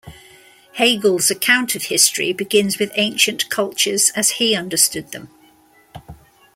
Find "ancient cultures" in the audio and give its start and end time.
2.95-4.09